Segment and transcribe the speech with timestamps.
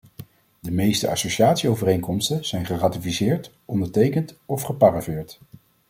[0.59, 5.39] De meeste associatieovereenkomsten zijn geratificeerd, ondertekend of geparafeerd.